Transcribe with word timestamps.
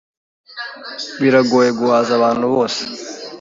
Biragoye 1.21 1.69
guhaza 1.79 2.11
abantu 2.17 2.45
bose. 2.53 2.81